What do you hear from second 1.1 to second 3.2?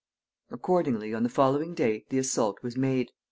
on the following day the assault was made.